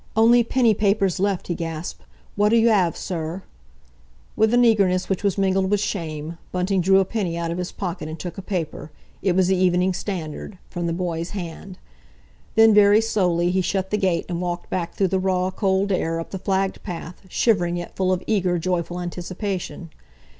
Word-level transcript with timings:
"Only 0.15 0.43
penny 0.43 0.73
papers 0.73 1.19
left," 1.19 1.45
he 1.47 1.53
gasped. 1.53 2.05
"What'll 2.35 2.57
yer 2.57 2.73
'ave, 2.73 2.97
sir?" 2.97 3.43
With 4.35 4.51
an 4.51 4.65
eagerness 4.65 5.07
which 5.09 5.23
was 5.23 5.37
mingled 5.37 5.69
with 5.69 5.79
shame, 5.79 6.39
Bunting 6.51 6.81
drew 6.81 6.99
a 6.99 7.05
penny 7.05 7.37
out 7.37 7.51
of 7.51 7.59
his 7.59 7.71
pocket 7.71 8.09
and 8.09 8.17
took 8.19 8.39
a 8.39 8.41
paper—it 8.41 9.35
was 9.35 9.49
the 9.49 9.55
Evening 9.57 9.93
Standard—from 9.93 10.87
the 10.87 10.91
boy's 10.93 11.29
hand. 11.37 11.77
Then, 12.55 12.73
very 12.73 12.99
slowly, 12.99 13.51
he 13.51 13.61
shut 13.61 13.91
the 13.91 13.95
gate 13.99 14.25
and 14.27 14.41
walked 14.41 14.71
back 14.71 14.95
through 14.95 15.09
the 15.09 15.19
raw, 15.19 15.51
cold 15.51 15.91
air, 15.91 16.19
up 16.19 16.31
the 16.31 16.39
flagged 16.39 16.81
path, 16.81 17.21
shivering 17.29 17.77
yet 17.77 17.95
full 17.95 18.11
of 18.11 18.23
eager, 18.25 18.57
joyful 18.57 18.99
anticipation. 18.99 19.91